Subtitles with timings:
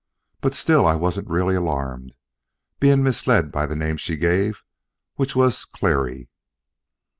[0.41, 2.15] But still I wasn't really alarmed,
[2.79, 4.63] being misled by the name she gave,
[5.13, 6.27] which was Clery.